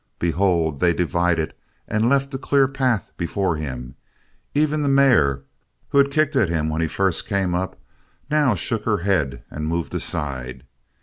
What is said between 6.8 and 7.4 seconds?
he first